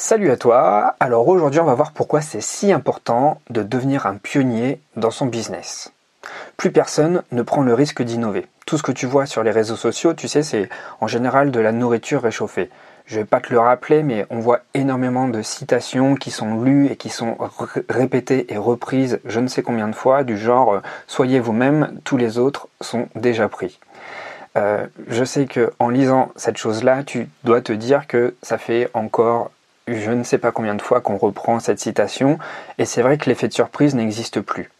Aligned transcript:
Salut 0.00 0.30
à 0.30 0.36
toi, 0.36 0.94
alors 1.00 1.26
aujourd'hui 1.26 1.58
on 1.58 1.64
va 1.64 1.74
voir 1.74 1.90
pourquoi 1.90 2.20
c'est 2.20 2.40
si 2.40 2.70
important 2.72 3.40
de 3.50 3.64
devenir 3.64 4.06
un 4.06 4.14
pionnier 4.14 4.80
dans 4.94 5.10
son 5.10 5.26
business. 5.26 5.92
Plus 6.56 6.70
personne 6.70 7.24
ne 7.32 7.42
prend 7.42 7.62
le 7.62 7.74
risque 7.74 8.02
d'innover. 8.02 8.46
Tout 8.64 8.78
ce 8.78 8.84
que 8.84 8.92
tu 8.92 9.06
vois 9.06 9.26
sur 9.26 9.42
les 9.42 9.50
réseaux 9.50 9.76
sociaux, 9.76 10.14
tu 10.14 10.28
sais, 10.28 10.44
c'est 10.44 10.68
en 11.00 11.08
général 11.08 11.50
de 11.50 11.58
la 11.58 11.72
nourriture 11.72 12.22
réchauffée. 12.22 12.70
Je 13.06 13.18
vais 13.18 13.24
pas 13.24 13.40
te 13.40 13.52
le 13.52 13.58
rappeler, 13.58 14.04
mais 14.04 14.24
on 14.30 14.38
voit 14.38 14.60
énormément 14.72 15.26
de 15.26 15.42
citations 15.42 16.14
qui 16.14 16.30
sont 16.30 16.62
lues 16.62 16.86
et 16.86 16.96
qui 16.96 17.08
sont 17.08 17.36
répétées 17.88 18.52
et 18.52 18.56
reprises 18.56 19.18
je 19.24 19.40
ne 19.40 19.48
sais 19.48 19.62
combien 19.62 19.88
de 19.88 19.96
fois, 19.96 20.22
du 20.22 20.38
genre 20.38 20.74
euh, 20.74 20.80
soyez 21.08 21.40
vous-même, 21.40 21.98
tous 22.04 22.16
les 22.16 22.38
autres 22.38 22.68
sont 22.80 23.08
déjà 23.16 23.48
pris. 23.48 23.80
Euh, 24.56 24.86
je 25.08 25.24
sais 25.24 25.46
que 25.46 25.72
en 25.80 25.88
lisant 25.88 26.30
cette 26.36 26.56
chose-là, 26.56 27.02
tu 27.02 27.28
dois 27.42 27.62
te 27.62 27.72
dire 27.72 28.06
que 28.06 28.36
ça 28.42 28.58
fait 28.58 28.90
encore 28.94 29.50
je 29.94 30.10
ne 30.10 30.22
sais 30.22 30.38
pas 30.38 30.52
combien 30.52 30.74
de 30.74 30.82
fois 30.82 31.00
qu'on 31.00 31.16
reprend 31.16 31.60
cette 31.60 31.80
citation, 31.80 32.38
et 32.78 32.84
c'est 32.84 33.02
vrai 33.02 33.18
que 33.18 33.28
l'effet 33.28 33.48
de 33.48 33.52
surprise 33.52 33.94
n'existe 33.94 34.40
plus. 34.40 34.70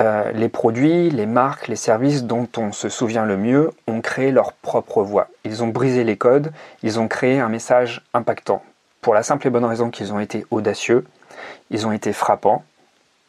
Euh, 0.00 0.32
les 0.32 0.48
produits, 0.48 1.10
les 1.10 1.26
marques, 1.26 1.68
les 1.68 1.76
services 1.76 2.24
dont 2.24 2.48
on 2.56 2.72
se 2.72 2.88
souvient 2.88 3.24
le 3.24 3.36
mieux 3.36 3.70
ont 3.86 4.00
créé 4.00 4.32
leur 4.32 4.52
propre 4.52 5.02
voix. 5.02 5.28
Ils 5.44 5.62
ont 5.62 5.68
brisé 5.68 6.02
les 6.02 6.16
codes, 6.16 6.52
ils 6.82 6.98
ont 6.98 7.06
créé 7.06 7.38
un 7.38 7.48
message 7.48 8.02
impactant. 8.12 8.62
Pour 9.00 9.14
la 9.14 9.22
simple 9.22 9.46
et 9.46 9.50
bonne 9.50 9.64
raison 9.64 9.90
qu'ils 9.90 10.12
ont 10.12 10.18
été 10.18 10.46
audacieux, 10.50 11.04
ils 11.70 11.86
ont 11.86 11.92
été 11.92 12.12
frappants, 12.12 12.64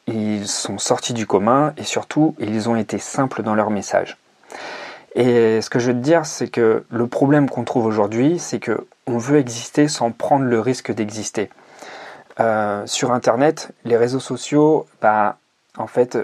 ils 0.08 0.48
sont 0.48 0.80
sortis 0.80 1.14
du 1.14 1.28
commun 1.28 1.74
et 1.78 1.84
surtout 1.84 2.36
ils 2.40 2.68
ont 2.68 2.76
été 2.76 2.98
simples 2.98 3.44
dans 3.44 3.54
leur 3.54 3.70
message. 3.70 4.18
Et 5.14 5.62
ce 5.62 5.70
que 5.70 5.80
je 5.80 5.88
veux 5.88 5.98
te 5.98 6.04
dire, 6.04 6.26
c'est 6.26 6.48
que 6.48 6.84
le 6.90 7.08
problème 7.08 7.50
qu'on 7.50 7.64
trouve 7.64 7.86
aujourd'hui, 7.86 8.40
c'est 8.40 8.60
que 8.60 8.86
on 9.08 9.18
veut 9.18 9.38
exister 9.38 9.88
sans 9.88 10.12
prendre 10.12 10.46
le 10.46 10.60
risque 10.60 10.92
d'exister. 10.92 11.50
Euh, 12.40 12.86
sur 12.86 13.12
Internet, 13.12 13.72
les 13.86 13.98
réseaux 13.98 14.20
sociaux, 14.20 14.88
bah, 15.02 15.38
en 15.78 15.88
fait, 15.88 16.18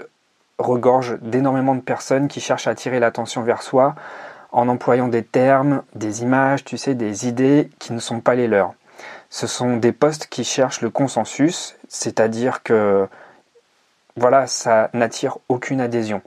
regorgent 0.58 1.18
d'énormément 1.20 1.74
de 1.74 1.80
personnes 1.80 2.28
qui 2.28 2.40
cherchent 2.40 2.66
à 2.66 2.70
attirer 2.70 3.00
l'attention 3.00 3.42
vers 3.42 3.62
soi 3.62 3.94
en 4.52 4.68
employant 4.68 5.08
des 5.08 5.24
termes, 5.24 5.82
des 5.94 6.22
images, 6.22 6.64
tu 6.64 6.76
sais, 6.76 6.94
des 6.94 7.26
idées 7.26 7.70
qui 7.78 7.92
ne 7.92 7.98
sont 7.98 8.20
pas 8.20 8.34
les 8.34 8.48
leurs. 8.48 8.74
Ce 9.30 9.46
sont 9.46 9.78
des 9.78 9.92
posts 9.92 10.26
qui 10.26 10.44
cherchent 10.44 10.82
le 10.82 10.90
consensus, 10.90 11.76
c'est-à-dire 11.88 12.62
que, 12.62 13.08
voilà, 14.16 14.46
ça 14.46 14.90
n'attire 14.92 15.38
aucune 15.48 15.80
adhésion. 15.80 16.20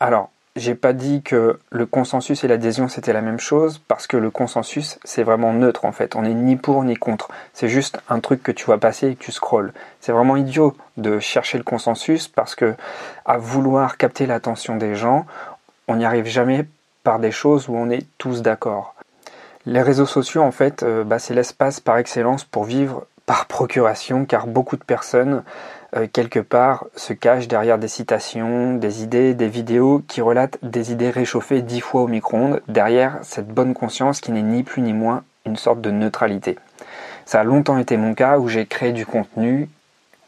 Alors, 0.00 0.30
j'ai 0.56 0.74
pas 0.74 0.92
dit 0.92 1.22
que 1.22 1.58
le 1.70 1.86
consensus 1.86 2.42
et 2.42 2.48
l'adhésion 2.48 2.88
c'était 2.88 3.12
la 3.12 3.22
même 3.22 3.38
chose 3.38 3.80
parce 3.86 4.06
que 4.06 4.16
le 4.16 4.30
consensus 4.30 4.98
c'est 5.04 5.22
vraiment 5.22 5.52
neutre 5.52 5.84
en 5.84 5.92
fait. 5.92 6.16
On 6.16 6.22
n'est 6.22 6.34
ni 6.34 6.56
pour 6.56 6.82
ni 6.82 6.96
contre. 6.96 7.28
C'est 7.52 7.68
juste 7.68 7.98
un 8.08 8.20
truc 8.20 8.42
que 8.42 8.52
tu 8.52 8.64
vois 8.64 8.78
passer 8.78 9.08
et 9.08 9.14
que 9.14 9.22
tu 9.22 9.32
scrolles. 9.32 9.72
C'est 10.00 10.12
vraiment 10.12 10.36
idiot 10.36 10.76
de 10.96 11.18
chercher 11.20 11.58
le 11.58 11.64
consensus 11.64 12.26
parce 12.26 12.54
que 12.54 12.74
à 13.24 13.38
vouloir 13.38 13.96
capter 13.96 14.26
l'attention 14.26 14.76
des 14.76 14.96
gens, 14.96 15.24
on 15.86 15.96
n'y 15.96 16.04
arrive 16.04 16.26
jamais 16.26 16.66
par 17.04 17.18
des 17.18 17.30
choses 17.30 17.68
où 17.68 17.76
on 17.76 17.88
est 17.88 18.06
tous 18.18 18.42
d'accord. 18.42 18.94
Les 19.66 19.82
réseaux 19.82 20.06
sociaux 20.06 20.42
en 20.42 20.52
fait, 20.52 20.82
euh, 20.82 21.04
bah, 21.04 21.18
c'est 21.18 21.34
l'espace 21.34 21.80
par 21.80 21.98
excellence 21.98 22.44
pour 22.44 22.64
vivre 22.64 23.06
par 23.30 23.46
procuration 23.46 24.24
car 24.24 24.48
beaucoup 24.48 24.76
de 24.76 24.82
personnes 24.82 25.44
euh, 25.94 26.08
quelque 26.12 26.40
part 26.40 26.86
se 26.96 27.12
cachent 27.12 27.46
derrière 27.46 27.78
des 27.78 27.86
citations, 27.86 28.74
des 28.74 29.04
idées, 29.04 29.34
des 29.34 29.46
vidéos 29.46 30.02
qui 30.08 30.20
relatent 30.20 30.58
des 30.64 30.90
idées 30.90 31.10
réchauffées 31.10 31.62
dix 31.62 31.80
fois 31.80 32.02
au 32.02 32.08
micro-ondes, 32.08 32.60
derrière 32.66 33.18
cette 33.22 33.46
bonne 33.46 33.72
conscience 33.72 34.20
qui 34.20 34.32
n'est 34.32 34.42
ni 34.42 34.64
plus 34.64 34.82
ni 34.82 34.92
moins 34.92 35.22
une 35.46 35.56
sorte 35.56 35.80
de 35.80 35.92
neutralité. 35.92 36.58
Ça 37.24 37.38
a 37.38 37.44
longtemps 37.44 37.78
été 37.78 37.96
mon 37.96 38.14
cas 38.14 38.36
où 38.38 38.48
j'ai 38.48 38.66
créé 38.66 38.90
du 38.90 39.06
contenu 39.06 39.68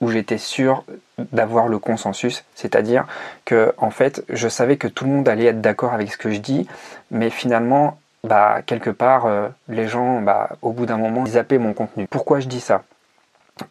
où 0.01 0.09
j'étais 0.09 0.39
sûr 0.39 0.85
d'avoir 1.33 1.67
le 1.67 1.81
consensus, 1.81 2.45
c'est-à-dire 2.55 3.07
que 3.45 3.75
en 3.79 3.91
fait, 3.91 4.25
je 4.29 4.47
savais 4.47 4.77
que 4.77 4.87
tout 4.87 5.07
le 5.07 5.11
monde 5.11 5.29
allait 5.29 5.47
être 5.47 5.61
d'accord 5.61 5.93
avec 5.93 6.13
ce 6.13 6.19
que 6.19 6.31
je 6.31 6.39
dis, 6.39 6.69
mais 7.11 7.31
finalement, 7.31 7.99
bah 8.23 8.63
quelque 8.65 8.91
part, 8.91 9.27
euh, 9.27 9.49
les 9.69 9.89
gens, 9.89 10.23
bah, 10.23 10.51
au 10.63 10.71
bout 10.71 10.87
d'un 10.87 10.99
moment, 10.99 11.25
ils 11.27 11.33
zappaient 11.33 11.59
mon 11.59 11.73
contenu. 11.73 12.07
Pourquoi 12.07 12.39
je 12.39 12.47
dis 12.47 12.61
ça? 12.61 12.85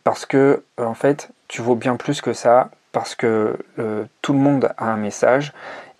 Parce 0.04 0.26
que 0.26 0.64
en 0.78 0.94
fait, 0.94 1.30
tu 1.48 1.62
vaux 1.62 1.76
bien 1.76 1.96
plus 1.96 2.22
que 2.22 2.34
ça 2.34 2.70
parce 2.92 3.16
que 3.16 3.58
euh, 3.80 4.06
tout 4.22 4.34
le 4.34 4.40
monde 4.40 4.74
a 4.78 4.86
un 4.86 4.98
message 4.98 5.54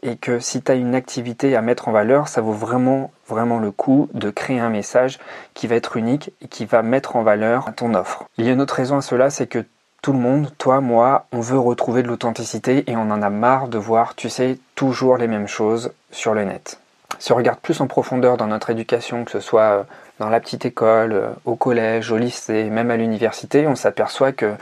et 0.04 0.18
que 0.18 0.40
si 0.40 0.62
tu 0.62 0.72
as 0.72 0.76
une 0.76 0.96
activité 0.96 1.56
à 1.56 1.62
mettre 1.62 1.88
en 1.88 1.92
valeur, 1.92 2.28
ça 2.28 2.42
vaut 2.42 2.54
vraiment 2.54 3.12
vraiment 3.28 3.60
le 3.60 3.72
coup 3.72 4.10
de 4.14 4.30
créer 4.30 4.60
un 4.60 4.70
message 4.70 5.20
qui 5.54 5.68
va 5.68 5.76
être 5.76 5.96
unique 5.98 6.32
et 6.42 6.48
qui 6.48 6.66
va 6.66 6.82
mettre 6.82 7.16
en 7.16 7.24
valeur 7.24 7.72
ton 7.76 7.94
offre. 7.94 8.26
Il 8.38 8.46
y 8.46 8.50
a 8.50 8.54
une 8.54 8.62
autre 8.62 8.76
raison 8.76 8.98
à 8.98 9.02
cela, 9.02 9.30
c'est 9.30 9.48
que 9.48 9.66
tout 10.02 10.14
le 10.14 10.20
monde, 10.20 10.52
toi, 10.58 10.82
moi, 10.82 11.28
on 11.32 11.42
veut 11.42 11.60
retrouver 11.60 12.02
de 12.02 12.08
l'authenticité 12.08 12.90
et 12.90 12.98
on 12.98 13.12
en 13.12 13.22
a 13.22 13.30
marre 13.30 13.68
de 13.68 13.78
voir, 13.78 14.16
tu 14.16 14.30
sais, 14.30 14.58
toujours 14.74 15.18
les 15.18 15.28
mêmes 15.28 15.48
choses 15.48 15.92
sur 16.10 16.34
le 16.34 16.44
net. 16.44 16.80
Si 17.22 17.32
on 17.32 17.36
regarde 17.36 17.60
plus 17.60 17.80
en 17.82 17.86
profondeur 17.86 18.36
dans 18.36 18.48
notre 18.48 18.72
éducation, 18.72 19.26
que 19.26 19.32
ce 19.32 19.40
soit 19.40 19.62
euh, 19.62 19.84
dans 20.18 20.30
la 20.30 20.40
petite 20.40 20.66
école, 20.66 21.14
euh, 21.14 21.30
au 21.46 21.56
collège, 21.56 22.12
au 22.12 22.18
lycée, 22.18 22.64
même 22.64 22.90
à 22.90 22.98
l'université, 22.98 23.68
on 23.68 23.76
s'aperçoit 23.76 24.32
que 24.32 24.56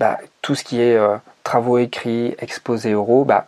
bah, 0.00 0.16
tout 0.40 0.54
ce 0.54 0.64
qui 0.64 0.80
est 0.80 0.96
euh, 0.96 1.18
travaux 1.44 1.76
écrits, 1.76 2.34
exposés 2.38 2.94
oraux, 2.94 3.26
bah, 3.26 3.44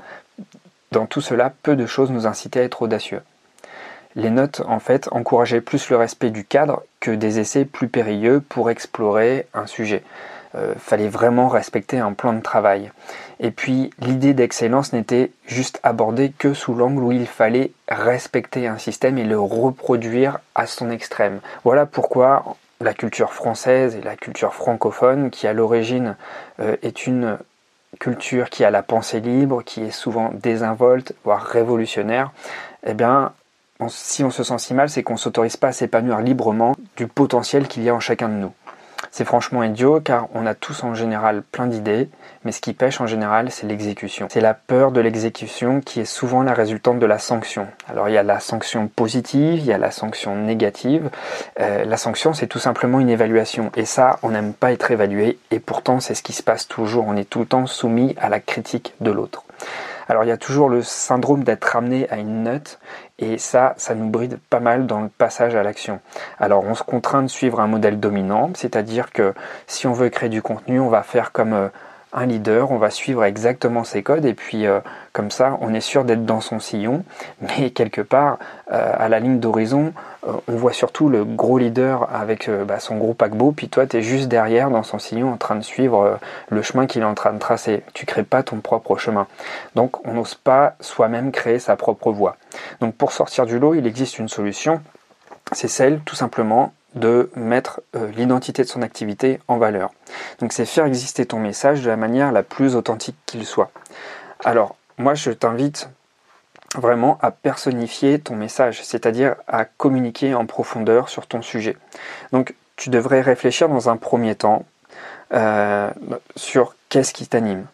dans 0.93 1.07
tout 1.07 1.23
cela, 1.23 1.51
peu 1.63 1.77
de 1.77 1.87
choses 1.87 2.11
nous 2.11 2.27
incitaient 2.27 2.61
à 2.61 2.65
être 2.65 2.83
audacieux. 2.83 3.23
Les 4.17 4.29
notes, 4.29 4.61
en 4.67 4.81
fait, 4.81 5.09
encourageaient 5.13 5.63
plus 5.63 5.89
le 5.89 5.97
respect 5.97 6.29
du 6.29 6.45
cadre 6.45 6.83
que 7.01 7.11
des 7.11 7.39
essais 7.39 7.65
plus 7.65 7.89
périlleux 7.89 8.43
pour 8.47 8.69
explorer 8.69 9.47
un 9.55 9.67
sujet. 9.67 10.03
Euh, 10.55 10.73
fallait 10.79 11.09
vraiment 11.09 11.49
respecter 11.49 11.99
un 11.99 12.15
plan 12.15 12.33
de 12.33 12.41
travail. 12.41 12.91
Et 13.39 13.51
puis 13.51 13.91
l'idée 14.01 14.33
d'excellence 14.33 14.95
n'était 14.95 15.31
juste 15.47 15.79
abordée 15.83 16.33
que 16.39 16.55
sous 16.55 16.75
l'angle 16.75 17.03
où 17.03 17.13
il 17.13 17.27
fallait 17.27 17.73
respecter 17.87 18.67
un 18.67 18.79
système 18.79 19.19
et 19.19 19.25
le 19.25 19.39
reproduire 19.39 20.39
à 20.55 20.67
son 20.67 20.91
extrême. 20.91 21.41
Voilà 21.65 21.85
pourquoi 21.85 22.57
la 22.81 22.95
culture 22.95 23.35
française 23.35 23.95
et 23.95 24.01
la 24.01 24.17
culture 24.17 24.55
francophone, 24.55 25.29
qui 25.29 25.47
à 25.47 25.53
l'origine 25.53 26.17
euh, 26.61 26.77
est 26.83 27.07
une 27.07 27.37
culture 28.01 28.49
qui 28.49 28.65
a 28.65 28.71
la 28.71 28.83
pensée 28.83 29.21
libre, 29.21 29.63
qui 29.63 29.83
est 29.83 29.91
souvent 29.91 30.31
désinvolte, 30.33 31.13
voire 31.25 31.43
révolutionnaire, 31.43 32.33
eh 32.87 32.95
bien, 32.95 33.33
si 33.89 34.25
on 34.25 34.31
se 34.31 34.43
sent 34.43 34.59
si 34.59 34.73
mal, 34.73 34.89
c'est 34.89 35.03
qu'on 35.03 35.15
ne 35.15 35.19
s'autorise 35.19 35.59
pas 35.59 35.69
à 35.69 35.73
s'épanouir 35.73 36.21
librement 36.21 36.75
du 36.97 37.07
potentiel 37.07 37.69
qu'il 37.69 37.83
y 37.83 37.91
a 37.91 37.95
en 37.95 38.01
chacun 38.01 38.31
de 38.31 38.35
nous. 38.35 38.53
C'est 39.11 39.25
franchement 39.25 39.63
idiot 39.63 40.01
car 40.01 40.29
on 40.35 40.47
a 40.47 40.55
tous 40.55 40.85
en 40.85 40.95
général 40.95 41.43
plein 41.43 41.67
d'idées, 41.67 42.09
mais 42.45 42.53
ce 42.53 42.61
qui 42.61 42.73
pêche 42.73 43.01
en 43.01 43.07
général 43.07 43.51
c'est 43.51 43.67
l'exécution. 43.67 44.29
C'est 44.31 44.41
la 44.41 44.55
peur 44.55 44.93
de 44.93 45.01
l'exécution 45.01 45.81
qui 45.81 46.01
est 46.01 46.05
souvent 46.05 46.43
la 46.43 46.55
résultante 46.55 46.99
de 46.99 47.07
la 47.07 47.19
sanction. 47.19 47.69
Alors 47.89 48.09
il 48.09 48.13
y 48.13 48.19
a 48.19 48.23
la 48.23 48.41
sanction 48.41 48.89
positive, 48.89 49.61
il 49.61 49.67
y 49.67 49.73
a 49.73 49.79
la 49.79 49.91
sanction 49.91 50.37
négative. 50.37 51.11
Euh, 51.61 51.85
la 51.85 51.97
sanction 51.97 52.33
c'est 52.33 52.47
tout 52.47 52.59
simplement 52.59 53.01
une 53.01 53.11
évaluation 53.11 53.71
et 53.77 53.85
ça 53.85 54.19
on 54.23 54.31
n'aime 54.31 54.53
pas 54.53 54.73
être 54.73 54.91
évalué 54.91 55.39
et 55.51 55.61
pourtant 55.61 56.01
c'est 56.01 56.15
ce 56.15 56.23
qui 56.23 56.33
se 56.33 56.43
passe 56.43 56.69
toujours. 56.69 57.07
On 57.07 57.17
est 57.17 57.29
tout 57.29 57.41
le 57.41 57.47
temps 57.47 57.67
soumis 57.67 58.15
à 58.21 58.29
la 58.29 58.41
critique 58.41 58.95
de 59.01 59.11
l'autre. 59.11 59.45
Alors 60.09 60.25
il 60.25 60.29
y 60.29 60.33
a 60.33 60.39
toujours 60.39 60.71
le 60.71 60.83
syndrome 60.83 61.45
d'être 61.45 61.65
ramené 61.65 62.09
à 62.11 62.17
une 62.17 62.43
note 62.43 62.79
et 63.19 63.37
ça, 63.37 63.75
ça 63.77 63.95
nous 63.95 64.09
bride 64.09 64.39
pas 64.49 64.61
mal 64.61 64.87
dans 64.87 65.01
le 65.01 65.09
passage 65.09 65.55
à 65.55 65.63
l'action. 65.63 66.01
Alors 66.39 66.65
on 66.65 66.75
se 66.75 66.83
contraint 66.83 67.23
de 67.23 67.29
suivre 67.29 67.61
un 67.61 67.67
modèle 67.67 68.01
dominant, 68.01 68.51
c'est-à-dire 68.55 69.13
que 69.13 69.35
si 69.67 69.87
on 69.87 69.93
veut 69.93 70.09
créer 70.09 70.31
du 70.31 70.41
contenu, 70.41 70.81
on 70.81 70.89
va 70.89 71.03
faire 71.03 71.33
comme 71.33 71.53
euh, 71.53 71.69
un 72.13 72.27
leader, 72.27 72.71
on 72.71 72.79
va 72.79 72.91
suivre 72.91 73.25
exactement 73.25 73.85
ses 73.85 74.03
codes 74.03 74.25
et 74.25 74.35
puis 74.35 74.67
euh, 74.67 74.81
comme 75.13 75.31
ça 75.31 75.59
on 75.61 75.75
est 75.75 75.81
sûr 75.81 76.05
d'être 76.05 76.25
dans 76.25 76.41
son 76.41 76.59
sillon, 76.61 77.05
mais 77.41 77.71
quelque 77.71 78.01
part 78.01 78.39
euh, 78.73 78.93
à 78.97 79.09
la 79.09 79.21
ligne 79.21 79.41
d'horizon 79.41 79.93
euh, 80.27 80.33
on 80.49 80.57
voit 80.57 80.73
surtout 80.73 81.09
le 81.09 81.25
gros 81.25 81.59
leader 81.59 82.09
avec 82.15 82.51
bah, 82.67 82.81
son 82.81 82.97
gros 82.97 83.15
paquebot, 83.15 83.53
puis 83.53 83.69
toi 83.69 83.87
tu 83.87 83.99
es 83.99 84.03
juste 84.03 84.29
derrière 84.29 84.71
dans 84.71 84.83
son 84.83 84.99
sillon 84.99 85.33
en 85.33 85.37
train 85.37 85.57
de 85.57 85.63
suivre 85.63 86.19
le 86.49 86.63
chemin 86.63 86.87
qu'il 86.87 87.03
est 87.03 87.07
en 87.07 87.15
train 87.15 87.33
de 87.33 87.39
tracer. 87.39 87.83
Tu 87.95 88.07
crées 88.07 88.25
pas 88.25 88.43
ton 88.43 88.57
propre 88.61 88.97
chemin. 88.97 89.27
Donc 89.75 90.07
on 90.07 90.15
n'ose 90.15 90.35
pas 90.35 90.75
soi-même 90.81 91.31
créer 91.31 91.59
sa 91.59 91.77
propre 91.77 92.11
voie. 92.11 92.37
Donc 92.81 92.95
pour 92.95 93.13
sortir 93.13 93.47
du 93.47 93.59
lot, 93.59 93.75
il 93.75 93.87
existe 93.87 94.19
une 94.19 94.29
solution, 94.29 94.81
c'est 95.53 95.69
celle 95.69 96.01
tout 96.01 96.17
simplement 96.17 96.73
de 96.95 97.31
mettre 97.37 97.81
euh, 97.95 98.11
l'identité 98.13 98.63
de 98.63 98.69
son 98.69 98.83
activité 98.83 99.41
en 99.49 99.59
valeur. 99.59 99.91
Donc 100.41 100.53
c'est 100.53 100.65
faire 100.65 100.87
exister 100.87 101.27
ton 101.27 101.39
message 101.39 101.83
de 101.83 101.89
la 101.89 101.97
manière 101.97 102.33
la 102.33 102.43
plus 102.43 102.77
authentique 102.77 103.17
qu'il 103.27 103.45
soit. 103.45 103.71
Alors 104.45 104.77
moi 104.97 105.15
je 105.15 105.31
t'invite 105.31 105.91
vraiment 106.75 107.19
à 107.23 107.31
personnifier 107.31 108.19
ton 108.19 108.37
message, 108.37 108.83
c'est-à-dire 108.83 109.37
à 109.47 109.65
communiquer 109.65 110.35
en 110.35 110.47
profondeur 110.47 111.09
sur 111.09 111.27
ton 111.27 111.43
sujet. 111.43 111.77
Donc 112.33 112.55
tu 112.77 112.91
devrais 112.91 113.21
réfléchir 113.21 113.69
dans 113.69 113.89
un 113.89 113.97
premier 113.97 114.35
temps 114.35 114.65
euh, 115.35 115.91
sur 116.37 116.75
qu'est-ce 116.89 117.13
qui 117.13 117.27
t'anime, 117.27 117.67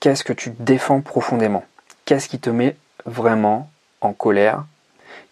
qu'est-ce 0.00 0.24
que 0.24 0.32
tu 0.32 0.50
défends 0.50 1.00
profondément, 1.00 1.64
qu'est-ce 2.04 2.28
qui 2.28 2.38
te 2.38 2.50
met 2.50 2.76
vraiment 3.06 3.70
en 4.00 4.12
colère, 4.12 4.64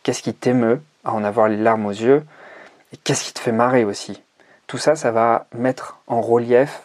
qu'est-ce 0.03 0.23
qui 0.23 0.35
t'émeut 0.35 0.81
à 1.05 1.13
en 1.13 1.25
avoir 1.25 1.49
les 1.49 1.57
larmes 1.57 1.87
aux 1.87 1.91
yeux, 1.91 2.25
et 2.93 2.97
qu'est-ce 2.97 3.25
qui 3.25 3.33
te 3.33 3.41
fait 3.41 3.53
marrer 3.53 3.85
aussi? 3.85 4.23
Tout 4.67 4.79
ça, 4.79 4.97
ça 4.97 5.11
va 5.11 5.47
mettre 5.55 5.99
en 6.07 6.21
relief 6.21 6.83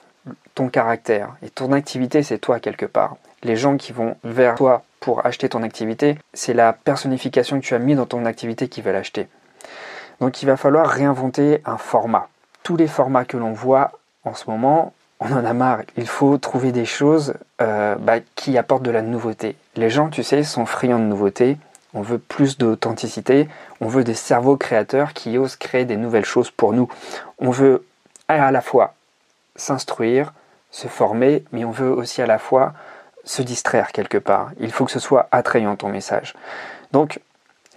ton 0.56 0.70
caractère. 0.70 1.36
Et 1.44 1.50
ton 1.50 1.72
activité, 1.72 2.24
c'est 2.24 2.40
toi 2.40 2.60
quelque 2.60 2.86
part. 2.86 3.18
Les 3.44 3.56
gens 3.56 3.78
qui 3.78 3.92
vont 3.92 4.16
vers 4.24 4.56
toi 4.56 4.84
pour 5.00 5.26
acheter 5.26 5.50
ton 5.50 5.62
activité, 5.62 6.18
c'est 6.34 6.54
la 6.54 6.74
personnification 6.74 7.60
que 7.60 7.66
tu 7.66 7.76
as 7.76 7.80
mis 7.80 7.96
dans 7.96 8.06
ton 8.06 8.26
activité 8.26 8.68
qui 8.68 8.82
va 8.82 8.92
l'acheter. 8.92 9.28
Donc 10.20 10.42
il 10.42 10.46
va 10.46 10.58
falloir 10.58 10.88
réinventer 10.88 11.62
un 11.66 11.78
format. 11.78 12.30
Tous 12.64 12.78
les 12.78 12.88
formats 12.88 13.26
que 13.26 13.38
l'on 13.38 13.54
voit 13.54 13.92
en 14.24 14.34
ce 14.34 14.50
moment, 14.50 14.94
on 15.20 15.32
en 15.32 15.46
a 15.46 15.54
marre. 15.54 15.82
Il 15.98 16.08
faut 16.08 16.38
trouver 16.38 16.72
des 16.72 16.86
choses 16.86 17.36
euh, 17.62 17.96
bah, 17.96 18.20
qui 18.36 18.58
apportent 18.58 18.84
de 18.84 18.92
la 18.92 19.02
nouveauté. 19.02 19.56
Les 19.76 19.90
gens, 19.90 20.10
tu 20.10 20.24
sais, 20.24 20.44
sont 20.44 20.66
friands 20.66 21.00
de 21.00 21.04
nouveautés. 21.04 21.58
On 21.96 22.02
veut 22.02 22.20
plus 22.20 22.58
d'authenticité. 22.58 23.48
On 23.82 23.88
veut 23.88 24.04
des 24.04 24.14
cerveaux 24.14 24.58
créateurs 24.58 25.14
qui 25.14 25.38
osent 25.38 25.56
créer 25.56 25.86
des 25.86 25.98
nouvelles 25.98 26.26
choses 26.26 26.52
pour 26.52 26.74
nous. 26.74 26.88
On 27.40 27.50
veut 27.50 27.86
à 28.28 28.52
la 28.52 28.62
fois 28.62 28.94
s'instruire, 29.56 30.34
se 30.72 30.88
former, 30.88 31.44
mais 31.52 31.64
on 31.66 31.72
veut 31.72 31.90
aussi 31.92 32.22
à 32.22 32.28
la 32.28 32.38
fois 32.38 32.74
se 33.24 33.42
distraire 33.42 33.92
quelque 33.92 34.18
part. 34.18 34.52
Il 34.60 34.72
faut 34.72 34.86
que 34.86 34.92
ce 34.92 35.00
soit 35.00 35.28
attrayant 35.32 35.76
ton 35.76 35.90
message. 35.90 36.36
Donc, 36.92 37.20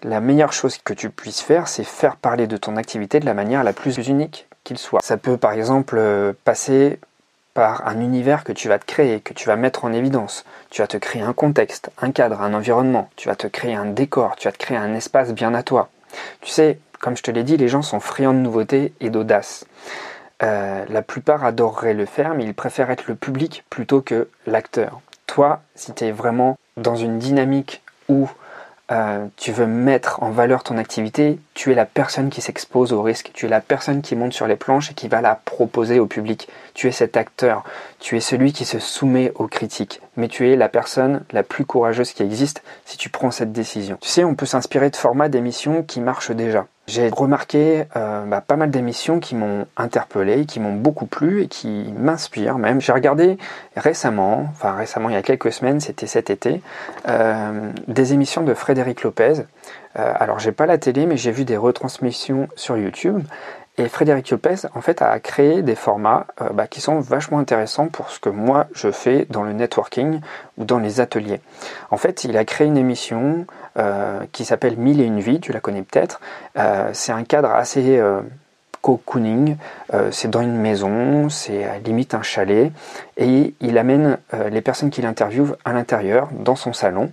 la 0.02 0.20
meilleure 0.20 0.52
chose 0.52 0.78
que 0.78 0.92
tu 0.92 1.10
puisses 1.10 1.40
faire, 1.40 1.68
c'est 1.68 1.84
faire 1.84 2.16
parler 2.16 2.46
de 2.46 2.56
ton 2.56 2.76
activité 2.76 3.20
de 3.20 3.26
la 3.26 3.34
manière 3.34 3.64
la 3.64 3.72
plus 3.72 3.96
unique 4.08 4.46
qu'il 4.64 4.78
soit. 4.78 5.00
Ça 5.02 5.16
peut 5.16 5.36
par 5.36 5.52
exemple 5.52 5.96
euh, 5.98 6.32
passer 6.44 6.98
par 7.58 7.88
un 7.88 7.98
univers 7.98 8.44
que 8.44 8.52
tu 8.52 8.68
vas 8.68 8.78
te 8.78 8.84
créer, 8.84 9.18
que 9.18 9.34
tu 9.34 9.48
vas 9.48 9.56
mettre 9.56 9.84
en 9.84 9.92
évidence. 9.92 10.44
Tu 10.70 10.80
vas 10.80 10.86
te 10.86 10.96
créer 10.96 11.22
un 11.22 11.32
contexte, 11.32 11.90
un 12.00 12.12
cadre, 12.12 12.40
un 12.40 12.54
environnement. 12.54 13.10
Tu 13.16 13.26
vas 13.26 13.34
te 13.34 13.48
créer 13.48 13.74
un 13.74 13.86
décor, 13.86 14.36
tu 14.36 14.46
vas 14.46 14.52
te 14.52 14.58
créer 14.58 14.76
un 14.76 14.94
espace 14.94 15.32
bien 15.32 15.52
à 15.54 15.64
toi. 15.64 15.88
Tu 16.40 16.52
sais, 16.52 16.78
comme 17.00 17.16
je 17.16 17.22
te 17.24 17.32
l'ai 17.32 17.42
dit, 17.42 17.56
les 17.56 17.66
gens 17.66 17.82
sont 17.82 17.98
friands 17.98 18.32
de 18.32 18.38
nouveautés 18.38 18.92
et 19.00 19.10
d'audace. 19.10 19.66
Euh, 20.44 20.84
la 20.88 21.02
plupart 21.02 21.44
adoreraient 21.44 21.94
le 21.94 22.06
faire, 22.06 22.34
mais 22.34 22.44
ils 22.44 22.54
préfèrent 22.54 22.92
être 22.92 23.08
le 23.08 23.16
public 23.16 23.64
plutôt 23.70 24.02
que 24.02 24.28
l'acteur. 24.46 25.00
Toi, 25.26 25.60
si 25.74 25.92
tu 25.92 26.04
es 26.04 26.12
vraiment 26.12 26.56
dans 26.76 26.94
une 26.94 27.18
dynamique 27.18 27.82
où 28.08 28.28
euh, 28.90 29.26
tu 29.36 29.52
veux 29.52 29.66
mettre 29.66 30.22
en 30.22 30.30
valeur 30.30 30.62
ton 30.62 30.78
activité, 30.78 31.38
tu 31.52 31.70
es 31.70 31.74
la 31.74 31.84
personne 31.84 32.30
qui 32.30 32.40
s'expose 32.40 32.92
au 32.92 33.02
risque, 33.02 33.30
tu 33.34 33.44
es 33.44 33.48
la 33.48 33.60
personne 33.60 34.00
qui 34.00 34.16
monte 34.16 34.32
sur 34.32 34.46
les 34.46 34.56
planches 34.56 34.90
et 34.90 34.94
qui 34.94 35.08
va 35.08 35.20
la 35.20 35.34
proposer 35.34 36.00
au 36.00 36.06
public. 36.06 36.48
Tu 36.72 36.88
es 36.88 36.92
cet 36.92 37.16
acteur, 37.16 37.64
tu 38.00 38.16
es 38.16 38.20
celui 38.20 38.52
qui 38.52 38.64
se 38.64 38.78
soumet 38.78 39.32
aux 39.34 39.46
critiques, 39.46 40.00
mais 40.16 40.28
tu 40.28 40.48
es 40.48 40.56
la 40.56 40.70
personne 40.70 41.22
la 41.32 41.42
plus 41.42 41.66
courageuse 41.66 42.12
qui 42.12 42.22
existe 42.22 42.62
si 42.86 42.96
tu 42.96 43.10
prends 43.10 43.30
cette 43.30 43.52
décision. 43.52 43.98
Tu 44.00 44.08
sais, 44.08 44.24
on 44.24 44.34
peut 44.34 44.46
s'inspirer 44.46 44.88
de 44.88 44.96
formats 44.96 45.28
d'émissions 45.28 45.82
qui 45.82 46.00
marchent 46.00 46.30
déjà. 46.30 46.66
J'ai 46.88 47.10
remarqué 47.10 47.84
euh, 47.96 48.24
bah, 48.24 48.40
pas 48.40 48.56
mal 48.56 48.70
d'émissions 48.70 49.20
qui 49.20 49.34
m'ont 49.34 49.66
interpellé, 49.76 50.46
qui 50.46 50.58
m'ont 50.58 50.72
beaucoup 50.72 51.04
plu 51.04 51.42
et 51.42 51.46
qui 51.46 51.92
m'inspirent 51.94 52.56
même. 52.56 52.80
J'ai 52.80 52.92
regardé 52.92 53.36
récemment, 53.76 54.46
enfin 54.52 54.72
récemment 54.72 55.10
il 55.10 55.12
y 55.12 55.18
a 55.18 55.22
quelques 55.22 55.52
semaines, 55.52 55.80
c'était 55.80 56.06
cet 56.06 56.30
été, 56.30 56.62
euh, 57.06 57.70
des 57.88 58.14
émissions 58.14 58.42
de 58.42 58.54
Frédéric 58.54 59.02
Lopez. 59.02 59.34
Euh, 59.98 60.12
alors 60.16 60.38
j'ai 60.38 60.50
pas 60.50 60.64
la 60.64 60.78
télé, 60.78 61.04
mais 61.04 61.18
j'ai 61.18 61.30
vu 61.30 61.44
des 61.44 61.58
retransmissions 61.58 62.48
sur 62.56 62.78
YouTube. 62.78 63.22
Et 63.78 63.88
Frédéric 63.88 64.30
Lopez, 64.30 64.66
en 64.74 64.80
fait, 64.80 65.02
a 65.02 65.18
créé 65.20 65.62
des 65.62 65.76
formats 65.76 66.26
bah, 66.52 66.66
qui 66.66 66.80
sont 66.80 66.98
vachement 66.98 67.38
intéressants 67.38 67.86
pour 67.86 68.10
ce 68.10 68.18
que 68.18 68.28
moi 68.28 68.66
je 68.72 68.90
fais 68.90 69.26
dans 69.30 69.44
le 69.44 69.52
networking 69.52 70.20
ou 70.56 70.64
dans 70.64 70.78
les 70.78 71.00
ateliers. 71.00 71.40
En 71.90 71.96
fait, 71.96 72.24
il 72.24 72.36
a 72.36 72.44
créé 72.44 72.66
une 72.66 72.76
émission 72.76 73.46
euh, 73.78 74.20
qui 74.32 74.44
s'appelle 74.44 74.76
Mille 74.76 75.00
et 75.00 75.04
une 75.04 75.20
vies, 75.20 75.40
tu 75.40 75.52
la 75.52 75.60
connais 75.60 75.82
peut-être. 75.82 76.20
Euh, 76.56 76.90
c'est 76.92 77.12
un 77.12 77.22
cadre 77.22 77.50
assez 77.50 78.00
euh, 78.78 78.82
cocooning, 78.82 79.56
c'est 80.10 80.28
dans 80.30 80.42
une 80.42 80.56
maison, 80.56 81.28
c'est 81.28 81.66
limite 81.84 82.14
un 82.14 82.22
chalet, 82.22 82.72
et 83.16 83.54
il 83.60 83.78
amène 83.78 84.18
les 84.50 84.60
personnes 84.60 84.90
qu'il 84.90 85.06
interviewe 85.06 85.56
à 85.64 85.72
l'intérieur, 85.72 86.28
dans 86.32 86.56
son 86.56 86.72
salon. 86.72 87.10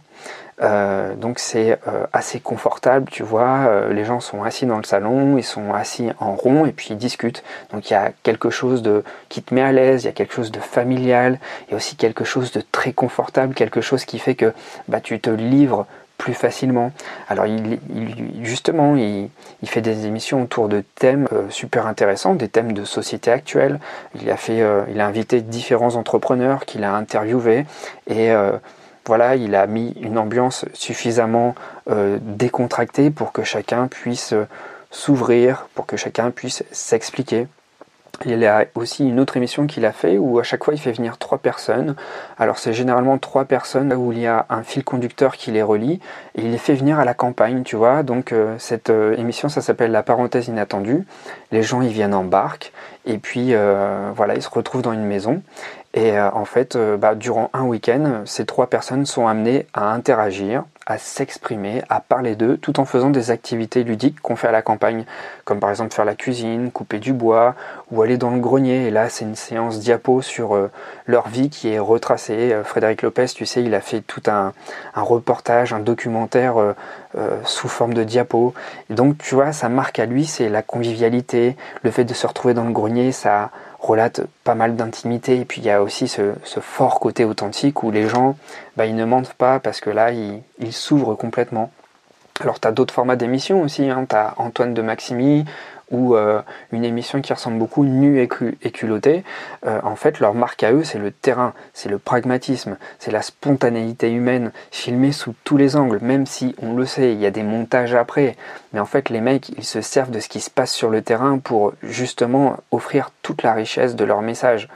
donc 1.18 1.40
c'est 1.40 1.80
assez 2.14 2.40
confortable, 2.40 3.10
tu 3.10 3.24
vois, 3.24 3.90
les 3.90 4.06
gens 4.06 4.20
sont 4.20 4.44
assis 4.44 4.66
dans 4.66 4.78
le 4.78 4.84
salon, 4.84 5.38
ils 5.38 5.44
sont 5.44 5.74
assis 5.74 6.12
en 6.20 6.36
rond 6.36 6.66
et 6.66 6.72
puis 6.72 6.90
ils 6.92 6.98
discutent. 6.98 7.44
Donc 7.72 7.90
il 7.90 7.94
y 7.94 7.98
a 7.98 8.12
quelque 8.24 8.50
chose 8.50 8.82
de 8.82 9.04
qui 9.30 9.42
te 9.42 9.54
met 9.54 9.62
à 9.62 9.72
l'aise, 9.72 10.04
il 10.04 10.06
y 10.06 10.10
a 10.10 10.14
quelque 10.14 10.34
chose 10.34 10.52
de 10.52 10.60
familial, 10.60 11.40
il 11.68 11.72
y 11.72 11.74
a 11.74 11.78
aussi 11.78 11.96
quelque 11.96 12.24
chose 12.24 12.52
de 12.52 12.62
très 12.72 12.94
confortable, 12.94 13.54
quelque 13.54 13.82
chose 13.82 14.06
qui 14.06 14.20
fait 14.20 14.36
que 14.36 14.54
bah, 14.88 15.02
tu 15.02 15.20
te 15.20 15.30
livres 15.30 15.88
plus 16.26 16.34
facilement. 16.34 16.92
Alors 17.30 17.46
il, 17.46 17.78
justement, 18.42 18.96
il, 18.96 19.30
fait 19.66 19.82
des 19.82 20.08
émissions 20.08 20.42
autour 20.42 20.70
de 20.70 20.84
thèmes 20.96 21.28
euh, 21.32 21.48
super 21.50 21.86
intéressants, 21.86 22.34
des 22.34 22.50
thèmes 22.50 22.74
de 22.74 22.84
société 22.84 23.30
actuelle. 23.30 23.80
Il 24.20 24.32
a 24.32 24.36
fait, 24.36 24.62
euh, 24.62 24.86
il 24.90 25.02
a 25.02 25.06
invité 25.06 25.42
différents 25.42 25.96
entrepreneurs 25.96 26.66
qu'il 26.66 26.84
a 26.84 26.96
interviewés 26.96 27.66
et 28.08 28.32
euh, 28.32 28.58
voilà, 29.06 29.36
il 29.36 29.54
a 29.54 29.68
mis 29.68 29.92
une 30.02 30.18
ambiance 30.18 30.66
suffisamment 30.74 31.54
décontractée 32.22 33.12
pour 33.12 33.32
que 33.32 33.44
chacun 33.44 33.86
puisse 33.86 34.34
s'ouvrir, 34.90 35.68
pour 35.76 35.86
que 35.86 35.96
chacun 35.96 36.32
puisse 36.32 36.64
s'expliquer. 36.72 37.46
Il 38.24 38.40
y 38.40 38.46
a 38.46 38.66
aussi 38.76 39.08
une 39.08 39.20
autre 39.20 39.36
émission 39.36 39.68
qu'il 39.68 39.86
a 39.86 39.92
fait 39.92 40.18
où 40.18 40.40
à 40.40 40.44
chaque 40.44 40.64
fois 40.64 40.74
il 40.74 40.80
fait 40.80 40.94
venir 40.94 41.18
trois 41.18 41.38
personnes. 41.38 41.96
Alors 42.38 42.58
c'est 42.58 42.74
généralement 42.74 43.18
trois 43.18 43.46
personnes 43.46 43.94
où 43.94 44.12
il 44.12 44.20
y 44.20 44.28
a 44.28 44.46
un 44.50 44.64
fil 44.64 44.84
conducteur 44.84 45.36
qui 45.36 45.52
les 45.52 45.62
relie 45.62 46.00
et 46.36 46.42
il 46.44 46.52
les 46.52 46.58
fait 46.58 46.76
venir 46.76 46.98
à 46.98 47.06
la 47.06 47.14
campagne, 47.14 47.64
tu 47.64 47.76
vois. 47.76 48.04
Donc 48.04 48.32
euh, 48.32 48.56
cette 48.58 48.90
euh, 48.90 49.16
émission 49.18 49.50
ça 49.50 49.62
s'appelle 49.62 49.92
la 49.92 50.04
parenthèse 50.04 50.48
inattendue. 50.48 51.06
Les 51.52 51.62
gens 51.62 51.82
ils 51.82 51.92
viennent 51.92 52.14
en 52.14 52.24
barque 52.24 52.72
et 53.06 53.18
puis 53.18 53.50
euh, 53.54 54.12
voilà 54.16 54.36
ils 54.36 54.42
se 54.42 54.50
retrouvent 54.50 54.82
dans 54.82 54.94
une 54.94 55.06
maison 55.06 55.42
et 55.96 56.20
en 56.20 56.46
fait 56.46 56.78
bah, 56.78 57.16
durant 57.16 57.50
un 57.54 57.64
week-end 57.64 58.22
ces 58.26 58.46
trois 58.46 58.68
personnes 58.68 59.06
sont 59.06 59.28
amenées 59.28 59.66
à 59.74 59.92
interagir 59.92 60.64
à 60.88 61.00
s'exprimer, 61.00 61.82
à 61.90 62.00
parler 62.00 62.36
d'eux, 62.36 62.58
tout 62.58 62.80
en 62.80 62.86
faisant 62.86 63.10
des 63.10 63.32
activités 63.32 63.84
ludiques 63.84 64.20
qu'on 64.22 64.36
fait 64.36 64.48
à 64.48 64.52
la 64.52 64.62
campagne, 64.62 65.06
comme 65.44 65.60
par 65.60 65.72
exemple 65.72 65.94
faire 65.94 66.06
la 66.06 66.14
cuisine, 66.14 66.70
couper 66.70 67.00
du 67.00 67.12
bois, 67.12 67.56
ou 67.92 68.04
aller 68.04 68.18
dans 68.18 68.30
le 68.30 68.40
grenier. 68.40 68.86
Et 68.86 68.92
là, 68.92 69.10
c'est 69.10 69.26
une 69.26 69.36
séance 69.36 69.80
diapo 69.80 70.22
sur 70.22 70.56
euh, 70.56 70.70
leur 71.08 71.28
vie 71.28 71.50
qui 71.50 71.70
est 71.70 71.80
retracée. 71.80 72.54
Euh, 72.54 72.64
Frédéric 72.64 73.02
Lopez, 73.02 73.26
tu 73.28 73.48
sais, 73.48 73.64
il 73.64 73.74
a 73.74 73.82
fait 73.82 74.02
tout 74.02 74.22
un, 74.28 74.54
reportage, 74.94 75.74
un 75.74 75.80
documentaire 75.80 76.60
euh, 76.60 76.74
sous 77.46 77.68
forme 77.68 77.96
de 77.96 78.04
diapo. 78.04 78.54
Et 78.92 78.94
donc, 78.94 79.18
tu 79.18 79.34
vois, 79.34 79.54
sa 79.54 79.70
marque 79.70 79.98
à 79.98 80.06
lui, 80.06 80.26
c'est 80.26 80.50
la 80.50 80.62
convivialité, 80.62 81.58
le 81.82 81.90
fait 81.90 82.04
de 82.04 82.14
se 82.14 82.28
retrouver 82.28 82.54
dans 82.54 82.66
le 82.66 82.74
grenier, 82.74 83.12
ça 83.12 83.50
relate 83.80 84.22
pas 84.44 84.56
mal 84.56 84.76
d'intimité 84.76 85.40
et 85.40 85.46
puis 85.46 85.62
il 85.62 85.66
y 85.66 85.72
a 85.72 85.82
aussi 85.82 86.08
ce, 86.08 86.34
fort 86.62 87.00
côté 87.00 87.26
authentique 87.26 87.84
où 87.84 87.92
les 87.92 88.08
gens 88.08 88.36
bah, 88.78 88.86
ils 88.86 88.96
ne 88.96 89.06
mentent 89.06 89.34
pas 89.34 89.60
parce 89.60 89.80
que 89.80 89.90
là 89.90 90.12
ils 90.12 90.74
s'ouvrent 90.74 91.16
complètement. 91.16 91.72
Alors 92.42 92.60
tu 92.60 92.68
as 92.68 92.72
d'autres 92.72 92.94
formats 92.94 93.16
d'émissions 93.16 93.62
aussi, 93.62 93.90
hein. 93.90 94.06
tu 94.10 94.16
as 94.16 94.34
Antoine 94.38 94.74
de 94.74 94.82
Maximi 94.82 95.46
ou 95.92 96.16
euh, 96.16 96.42
une 96.72 96.84
émission 96.84 97.22
qui 97.22 97.34
ressemble 97.34 97.58
beaucoup 97.58 97.84
Nu 97.84 98.20
et, 98.20 98.30
et 98.62 98.72
culotté, 98.72 99.24
euh, 99.66 99.80
en 99.84 99.96
fait 99.96 100.20
leur 100.20 100.34
marque 100.34 100.64
à 100.64 100.72
eux 100.72 100.84
c'est 100.84 100.98
le 100.98 101.12
terrain, 101.12 101.54
c'est 101.74 101.90
le 101.90 101.98
pragmatisme, 101.98 102.78
c'est 103.00 103.12
la 103.12 103.22
spontanéité 103.22 104.12
humaine, 104.12 104.52
filmée 104.72 105.12
sous 105.12 105.36
tous 105.44 105.58
les 105.58 105.76
angles, 105.76 106.00
même 106.02 106.26
si 106.26 106.56
on 106.62 106.74
le 106.74 106.86
sait, 106.86 107.14
il 107.14 107.20
y 107.20 107.26
a 107.26 107.32
des 107.32 107.44
montages 107.44 107.94
après, 107.94 108.36
mais 108.74 108.80
en 108.80 108.86
fait 108.86 109.10
les 109.10 109.22
mecs 109.22 109.50
ils 109.50 109.64
se 109.64 109.82
servent 109.82 110.12
de 110.12 110.20
ce 110.20 110.30
qui 110.30 110.40
se 110.40 110.50
passe 110.50 110.72
sur 110.72 110.90
le 110.90 111.02
terrain 111.02 111.38
pour 111.40 111.74
justement 111.84 112.58
offrir 112.72 113.12
toute 113.22 113.44
la 113.44 113.54
richesse 113.54 113.96
de 113.96 114.06
leur 114.06 114.22
message. 114.22 114.70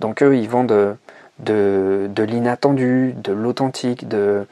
Donc 0.00 0.22
eux 0.22 0.36
ils 0.36 0.48
vendent 0.48 0.96
de, 1.38 2.08
de 2.14 2.22
l'inattendu, 2.22 3.14
de 3.16 3.32
l'authentique, 3.32 4.08
de, 4.08 4.46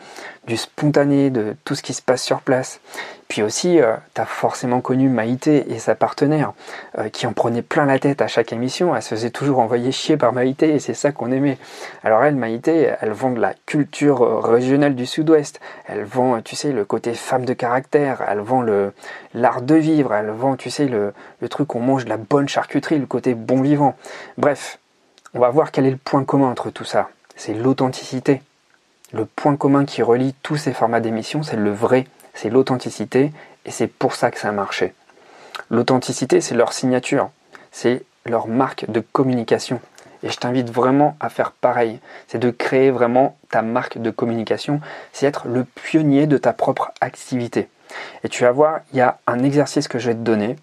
du 0.46 0.56
spontané, 0.56 1.30
de 1.30 1.54
tout 1.64 1.74
ce 1.74 1.82
qui 1.82 1.94
se 1.94 2.02
passe 2.02 2.22
sur 2.22 2.40
place. 2.40 2.80
Puis 3.28 3.42
aussi, 3.42 3.80
euh, 3.80 3.94
tu 4.14 4.20
as 4.20 4.26
forcément 4.26 4.82
connu 4.82 5.08
Maïté 5.08 5.72
et 5.72 5.78
sa 5.78 5.94
partenaire, 5.94 6.52
euh, 6.98 7.08
qui 7.08 7.26
en 7.26 7.32
prenaient 7.32 7.62
plein 7.62 7.86
la 7.86 7.98
tête 7.98 8.20
à 8.20 8.26
chaque 8.26 8.52
émission. 8.52 8.94
Elle 8.94 9.02
se 9.02 9.14
faisait 9.14 9.30
toujours 9.30 9.60
envoyer 9.60 9.90
chier 9.90 10.18
par 10.18 10.34
Maïté 10.34 10.74
et 10.74 10.80
c'est 10.80 10.92
ça 10.92 11.12
qu'on 11.12 11.32
aimait. 11.32 11.56
Alors 12.04 12.22
elle, 12.24 12.34
Maïté, 12.34 12.90
elle 13.00 13.12
vend 13.12 13.30
de 13.30 13.40
la 13.40 13.54
culture 13.64 14.22
euh, 14.22 14.40
régionale 14.40 14.94
du 14.94 15.06
sud-ouest. 15.06 15.60
Elle 15.86 16.04
vend, 16.04 16.42
tu 16.42 16.56
sais, 16.56 16.72
le 16.72 16.84
côté 16.84 17.14
femme 17.14 17.46
de 17.46 17.54
caractère. 17.54 18.22
Elle 18.28 18.40
vend 18.40 18.60
le 18.60 18.92
l'art 19.32 19.62
de 19.62 19.76
vivre. 19.76 20.12
Elle 20.12 20.28
vend, 20.28 20.56
tu 20.56 20.68
sais, 20.68 20.86
le, 20.86 21.14
le 21.40 21.48
truc 21.48 21.74
où 21.74 21.78
on 21.78 21.82
mange 21.82 22.04
de 22.04 22.10
la 22.10 22.18
bonne 22.18 22.48
charcuterie, 22.48 22.98
le 22.98 23.06
côté 23.06 23.34
bon 23.34 23.62
vivant. 23.62 23.96
Bref, 24.36 24.78
on 25.34 25.40
va 25.40 25.50
voir 25.50 25.72
quel 25.72 25.86
est 25.86 25.90
le 25.90 25.96
point 25.96 26.24
commun 26.24 26.50
entre 26.50 26.70
tout 26.70 26.84
ça. 26.84 27.08
C'est 27.36 27.54
l'authenticité. 27.54 28.42
Le 29.12 29.24
point 29.24 29.56
commun 29.56 29.84
qui 29.84 30.02
relie 30.02 30.34
tous 30.42 30.56
ces 30.56 30.72
formats 30.72 31.00
d'émissions, 31.00 31.42
c'est 31.42 31.56
le 31.56 31.72
vrai, 31.72 32.06
c'est 32.34 32.50
l'authenticité, 32.50 33.32
et 33.64 33.70
c'est 33.70 33.86
pour 33.86 34.14
ça 34.14 34.30
que 34.30 34.38
ça 34.38 34.48
a 34.48 34.52
marché. 34.52 34.94
L'authenticité, 35.70 36.40
c'est 36.40 36.54
leur 36.54 36.72
signature, 36.72 37.30
c'est 37.70 38.04
leur 38.26 38.46
marque 38.46 38.90
de 38.90 39.00
communication. 39.00 39.80
Et 40.22 40.30
je 40.30 40.36
t'invite 40.36 40.70
vraiment 40.70 41.16
à 41.18 41.28
faire 41.28 41.50
pareil. 41.52 41.98
C'est 42.28 42.38
de 42.38 42.50
créer 42.50 42.90
vraiment 42.90 43.36
ta 43.50 43.60
marque 43.62 43.98
de 43.98 44.10
communication. 44.10 44.80
C'est 45.12 45.26
être 45.26 45.48
le 45.48 45.64
pionnier 45.64 46.26
de 46.26 46.38
ta 46.38 46.52
propre 46.52 46.92
activité. 47.00 47.68
Et 48.22 48.28
tu 48.28 48.44
vas 48.44 48.52
voir, 48.52 48.80
il 48.92 48.98
y 48.98 49.00
a 49.00 49.18
un 49.26 49.42
exercice 49.42 49.88
que 49.88 49.98
je 49.98 50.08
vais 50.08 50.14
te 50.14 50.20
donner. 50.20 50.56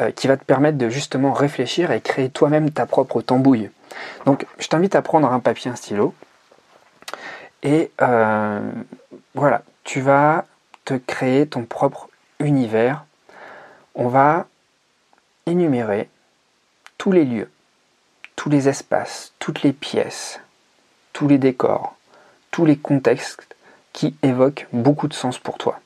euh, 0.00 0.10
qui 0.10 0.26
va 0.26 0.36
te 0.36 0.44
permettre 0.44 0.78
de 0.78 0.88
justement 0.88 1.32
réfléchir 1.32 1.90
et 1.90 2.00
créer 2.00 2.30
toi-même 2.30 2.70
ta 2.70 2.86
propre 2.86 3.20
tambouille. 3.20 3.70
Donc 4.26 4.46
je 4.58 4.68
t'invite 4.68 4.94
à 4.94 5.02
prendre 5.02 5.30
un 5.32 5.40
papier, 5.40 5.70
un 5.70 5.76
stylo, 5.76 6.14
et 7.62 7.90
euh, 8.00 8.72
voilà, 9.34 9.62
tu 9.84 10.00
vas 10.00 10.44
te 10.84 10.94
créer 10.94 11.46
ton 11.46 11.64
propre 11.64 12.08
univers. 12.40 13.04
On 13.94 14.08
va 14.08 14.46
énumérer 15.46 16.08
tous 16.98 17.12
les 17.12 17.24
lieux, 17.24 17.50
tous 18.36 18.48
les 18.48 18.68
espaces, 18.68 19.32
toutes 19.38 19.62
les 19.62 19.72
pièces, 19.72 20.40
tous 21.12 21.28
les 21.28 21.38
décors, 21.38 21.96
tous 22.50 22.64
les 22.64 22.76
contextes 22.76 23.46
qui 23.92 24.16
évoquent 24.22 24.66
beaucoup 24.72 25.08
de 25.08 25.14
sens 25.14 25.38
pour 25.38 25.58
toi. 25.58 25.80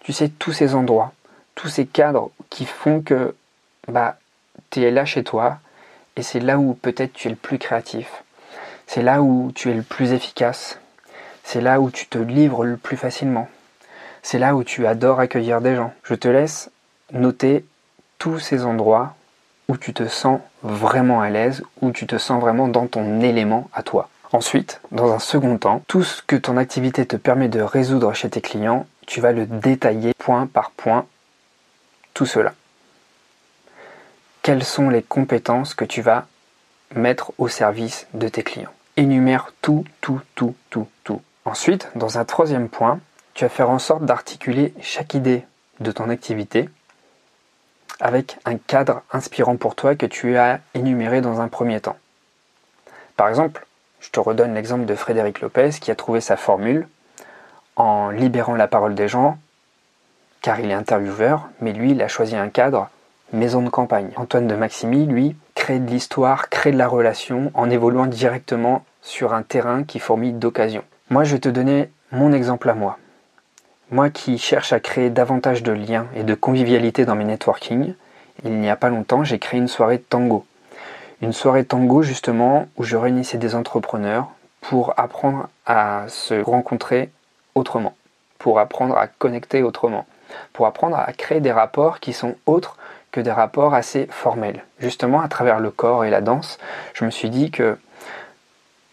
Tu 0.00 0.12
sais, 0.12 0.28
tous 0.28 0.52
ces 0.52 0.74
endroits, 0.74 1.12
tous 1.54 1.68
ces 1.68 1.86
cadres 1.86 2.30
qui 2.50 2.66
font 2.66 3.00
que 3.02 3.34
bah, 3.86 4.18
tu 4.70 4.82
es 4.82 4.90
là 4.90 5.04
chez 5.04 5.24
toi 5.24 5.58
et 6.18 6.22
c'est 6.22 6.40
là 6.40 6.58
où 6.58 6.74
peut-être 6.74 7.12
tu 7.12 7.28
es 7.28 7.30
le 7.30 7.36
plus 7.36 7.58
créatif. 7.58 8.24
C'est 8.88 9.02
là 9.02 9.22
où 9.22 9.52
tu 9.54 9.70
es 9.70 9.74
le 9.74 9.82
plus 9.82 10.12
efficace. 10.12 10.80
C'est 11.44 11.60
là 11.60 11.80
où 11.80 11.92
tu 11.92 12.06
te 12.06 12.18
livres 12.18 12.64
le 12.64 12.76
plus 12.76 12.96
facilement. 12.96 13.48
C'est 14.22 14.40
là 14.40 14.56
où 14.56 14.64
tu 14.64 14.86
adores 14.88 15.20
accueillir 15.20 15.60
des 15.60 15.76
gens. 15.76 15.94
Je 16.02 16.14
te 16.14 16.26
laisse 16.26 16.70
noter 17.12 17.64
tous 18.18 18.40
ces 18.40 18.64
endroits 18.64 19.14
où 19.68 19.76
tu 19.76 19.94
te 19.94 20.08
sens 20.08 20.40
vraiment 20.64 21.20
à 21.20 21.30
l'aise, 21.30 21.62
où 21.82 21.92
tu 21.92 22.08
te 22.08 22.18
sens 22.18 22.40
vraiment 22.40 22.66
dans 22.66 22.88
ton 22.88 23.20
élément 23.20 23.70
à 23.72 23.84
toi. 23.84 24.08
Ensuite, 24.32 24.80
dans 24.90 25.12
un 25.12 25.20
second 25.20 25.56
temps, 25.56 25.82
tout 25.86 26.02
ce 26.02 26.20
que 26.22 26.34
ton 26.34 26.56
activité 26.56 27.06
te 27.06 27.16
permet 27.16 27.48
de 27.48 27.60
résoudre 27.60 28.12
chez 28.12 28.28
tes 28.28 28.40
clients, 28.40 28.86
tu 29.06 29.20
vas 29.20 29.30
le 29.30 29.46
détailler 29.46 30.14
point 30.18 30.46
par 30.46 30.72
point, 30.72 31.06
tout 32.12 32.26
cela. 32.26 32.54
Quelles 34.48 34.64
sont 34.64 34.88
les 34.88 35.02
compétences 35.02 35.74
que 35.74 35.84
tu 35.84 36.00
vas 36.00 36.26
mettre 36.94 37.34
au 37.36 37.48
service 37.48 38.06
de 38.14 38.28
tes 38.28 38.42
clients 38.42 38.72
Énumère 38.96 39.52
tout, 39.60 39.84
tout, 40.00 40.22
tout, 40.34 40.54
tout, 40.70 40.88
tout. 41.04 41.20
Ensuite, 41.44 41.90
dans 41.96 42.16
un 42.16 42.24
troisième 42.24 42.70
point, 42.70 42.98
tu 43.34 43.44
vas 43.44 43.50
faire 43.50 43.68
en 43.68 43.78
sorte 43.78 44.06
d'articuler 44.06 44.72
chaque 44.80 45.12
idée 45.12 45.44
de 45.80 45.92
ton 45.92 46.08
activité 46.08 46.70
avec 48.00 48.38
un 48.46 48.56
cadre 48.56 49.02
inspirant 49.12 49.58
pour 49.58 49.74
toi 49.74 49.96
que 49.96 50.06
tu 50.06 50.38
as 50.38 50.60
énuméré 50.72 51.20
dans 51.20 51.42
un 51.42 51.48
premier 51.48 51.82
temps. 51.82 51.98
Par 53.18 53.28
exemple, 53.28 53.66
je 54.00 54.08
te 54.08 54.18
redonne 54.18 54.54
l'exemple 54.54 54.86
de 54.86 54.94
Frédéric 54.94 55.42
Lopez 55.42 55.72
qui 55.78 55.90
a 55.90 55.94
trouvé 55.94 56.22
sa 56.22 56.38
formule 56.38 56.88
en 57.76 58.08
libérant 58.08 58.54
la 58.54 58.66
parole 58.66 58.94
des 58.94 59.08
gens, 59.08 59.36
car 60.40 60.58
il 60.58 60.70
est 60.70 60.72
intervieweur, 60.72 61.50
mais 61.60 61.74
lui, 61.74 61.90
il 61.90 62.00
a 62.00 62.08
choisi 62.08 62.34
un 62.34 62.48
cadre 62.48 62.88
maison 63.32 63.62
de 63.62 63.68
campagne. 63.68 64.10
Antoine 64.16 64.46
de 64.46 64.54
Maximi, 64.54 65.06
lui, 65.06 65.36
crée 65.54 65.78
de 65.78 65.90
l'histoire, 65.90 66.48
crée 66.48 66.72
de 66.72 66.78
la 66.78 66.88
relation 66.88 67.50
en 67.54 67.70
évoluant 67.70 68.06
directement 68.06 68.84
sur 69.02 69.34
un 69.34 69.42
terrain 69.42 69.84
qui 69.84 69.98
fourmille 69.98 70.32
d'occasions. 70.32 70.84
Moi, 71.10 71.24
je 71.24 71.34
vais 71.34 71.40
te 71.40 71.48
donner 71.48 71.90
mon 72.12 72.32
exemple 72.32 72.68
à 72.68 72.74
moi. 72.74 72.98
Moi 73.90 74.10
qui 74.10 74.36
cherche 74.36 74.74
à 74.74 74.80
créer 74.80 75.08
davantage 75.08 75.62
de 75.62 75.72
liens 75.72 76.06
et 76.14 76.22
de 76.22 76.34
convivialité 76.34 77.06
dans 77.06 77.14
mes 77.14 77.24
networking, 77.24 77.94
il 78.44 78.60
n'y 78.60 78.68
a 78.68 78.76
pas 78.76 78.90
longtemps, 78.90 79.24
j'ai 79.24 79.38
créé 79.38 79.58
une 79.58 79.68
soirée 79.68 79.96
de 79.96 80.02
tango. 80.02 80.44
Une 81.22 81.32
soirée 81.32 81.64
tango 81.64 82.02
justement 82.02 82.68
où 82.76 82.84
je 82.84 82.96
réunissais 82.96 83.38
des 83.38 83.54
entrepreneurs 83.54 84.28
pour 84.60 84.92
apprendre 84.98 85.48
à 85.64 86.04
se 86.08 86.34
rencontrer 86.34 87.10
autrement, 87.54 87.96
pour 88.38 88.58
apprendre 88.60 88.96
à 88.96 89.06
connecter 89.06 89.62
autrement, 89.62 90.06
pour 90.52 90.66
apprendre 90.66 90.98
à 90.98 91.12
créer 91.14 91.40
des 91.40 91.52
rapports 91.52 91.98
qui 91.98 92.12
sont 92.12 92.34
autres 92.44 92.76
que 93.12 93.20
des 93.20 93.32
rapports 93.32 93.74
assez 93.74 94.06
formels. 94.10 94.64
Justement, 94.78 95.20
à 95.20 95.28
travers 95.28 95.60
le 95.60 95.70
corps 95.70 96.04
et 96.04 96.10
la 96.10 96.20
danse, 96.20 96.58
je 96.94 97.04
me 97.04 97.10
suis 97.10 97.30
dit 97.30 97.50
que 97.50 97.78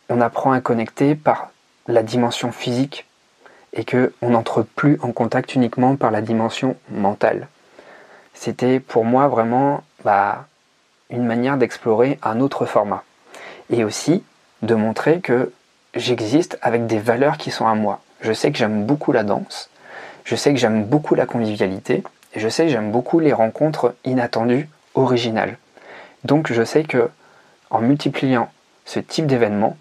on 0.09 0.21
apprend 0.21 0.51
à 0.51 0.61
connecter 0.61 1.15
par 1.15 1.51
la 1.87 2.03
dimension 2.03 2.51
physique 2.51 3.05
et 3.73 3.83
que 3.83 4.13
on 4.21 4.31
n'entre 4.31 4.61
plus 4.63 4.99
en 5.01 5.11
contact 5.11 5.55
uniquement 5.55 5.95
par 5.95 6.11
la 6.11 6.21
dimension 6.21 6.75
mentale. 6.89 7.47
C'était 8.33 8.79
pour 8.79 9.05
moi 9.05 9.27
vraiment 9.27 9.83
bah, 10.03 10.45
une 11.09 11.25
manière 11.25 11.57
d'explorer 11.57 12.19
un 12.23 12.39
autre 12.39 12.65
format. 12.65 13.03
Et 13.69 13.83
aussi 13.83 14.23
de 14.61 14.75
montrer 14.75 15.21
que 15.21 15.51
j'existe 15.95 16.57
avec 16.61 16.85
des 16.85 16.99
valeurs 16.99 17.37
qui 17.37 17.51
sont 17.51 17.67
à 17.67 17.75
moi. 17.75 18.01
Je 18.21 18.33
sais 18.33 18.51
que 18.51 18.57
j'aime 18.57 18.85
beaucoup 18.85 19.11
la 19.11 19.23
danse, 19.23 19.69
je 20.23 20.35
sais 20.35 20.53
que 20.53 20.59
j'aime 20.59 20.83
beaucoup 20.83 21.15
la 21.15 21.25
convivialité, 21.25 22.03
je 22.35 22.49
sais 22.49 22.69
j'aime 22.69 22.91
beaucoup 22.91 23.19
les 23.19 23.33
rencontres 23.33 23.95
inattendues, 24.03 24.69
originales. 24.93 25.57
Donc 26.23 26.51
je 26.51 26.63
sais 26.63 26.83
que 26.83 27.09
en 27.69 27.79
multipliant 27.79 28.49
ce 28.85 28.99
type 28.99 29.27
d'événement, 29.27 29.77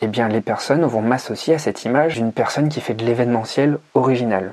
eh 0.00 0.06
bien 0.06 0.28
les 0.28 0.40
personnes 0.40 0.84
vont 0.84 1.02
m'associer 1.02 1.54
à 1.54 1.58
cette 1.58 1.84
image 1.84 2.14
d'une 2.14 2.32
personne 2.32 2.68
qui 2.68 2.80
fait 2.80 2.94
de 2.94 3.04
l'événementiel 3.04 3.78
original. 3.94 4.52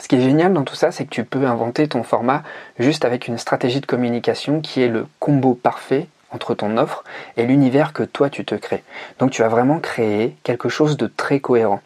Ce 0.00 0.08
qui 0.08 0.16
est 0.16 0.20
génial 0.20 0.52
dans 0.52 0.64
tout 0.64 0.74
ça, 0.74 0.90
c'est 0.90 1.04
que 1.04 1.10
tu 1.10 1.24
peux 1.24 1.46
inventer 1.46 1.86
ton 1.88 2.02
format 2.02 2.42
juste 2.78 3.04
avec 3.04 3.28
une 3.28 3.38
stratégie 3.38 3.80
de 3.80 3.86
communication 3.86 4.60
qui 4.60 4.82
est 4.82 4.88
le 4.88 5.06
combo 5.20 5.54
parfait 5.54 6.08
entre 6.32 6.54
ton 6.54 6.76
offre 6.76 7.04
et 7.36 7.44
l'univers 7.44 7.92
que 7.92 8.02
toi 8.02 8.28
tu 8.28 8.44
te 8.44 8.56
crées. 8.56 8.82
Donc 9.18 9.30
tu 9.30 9.42
vas 9.42 9.48
vraiment 9.48 9.78
créer 9.78 10.36
quelque 10.42 10.68
chose 10.68 10.96
de 10.96 11.06
très 11.06 11.38
cohérent. 11.38 11.80